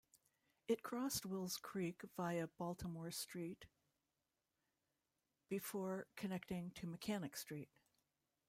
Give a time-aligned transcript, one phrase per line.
[0.67, 3.67] It crossed Wills Creek via Baltimore Street
[5.47, 7.69] before connecting to Mechanic Street.